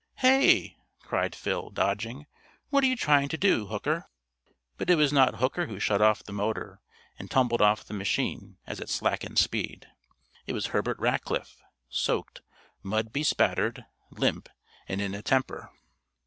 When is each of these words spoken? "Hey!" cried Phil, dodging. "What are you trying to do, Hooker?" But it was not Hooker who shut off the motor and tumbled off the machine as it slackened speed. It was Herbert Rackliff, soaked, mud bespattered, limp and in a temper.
"Hey!" 0.15 0.77
cried 1.01 1.35
Phil, 1.35 1.69
dodging. 1.69 2.25
"What 2.71 2.83
are 2.83 2.87
you 2.87 2.95
trying 2.95 3.29
to 3.29 3.37
do, 3.37 3.67
Hooker?" 3.67 4.07
But 4.77 4.89
it 4.89 4.95
was 4.95 5.13
not 5.13 5.35
Hooker 5.35 5.67
who 5.67 5.79
shut 5.79 6.01
off 6.01 6.23
the 6.23 6.31
motor 6.33 6.81
and 7.19 7.29
tumbled 7.29 7.61
off 7.61 7.83
the 7.85 7.93
machine 7.93 8.57
as 8.65 8.79
it 8.79 8.89
slackened 8.89 9.37
speed. 9.37 9.85
It 10.47 10.53
was 10.53 10.65
Herbert 10.73 10.97
Rackliff, 10.97 11.61
soaked, 11.87 12.41
mud 12.81 13.13
bespattered, 13.13 13.85
limp 14.09 14.49
and 14.87 15.01
in 15.01 15.13
a 15.13 15.21
temper. 15.21 15.69